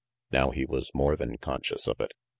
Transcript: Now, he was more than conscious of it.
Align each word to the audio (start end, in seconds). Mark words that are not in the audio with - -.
Now, 0.31 0.49
he 0.49 0.65
was 0.65 0.89
more 0.95 1.15
than 1.15 1.37
conscious 1.37 1.85
of 1.85 1.99
it. 1.99 2.13